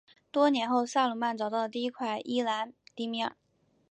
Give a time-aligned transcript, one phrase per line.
[0.31, 3.35] 多年后萨鲁曼找到了第一块伊兰迪米尔。